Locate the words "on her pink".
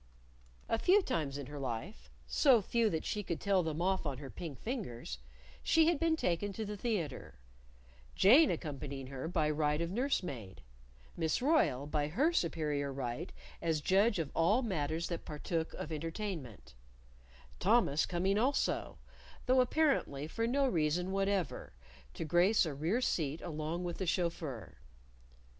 4.07-4.59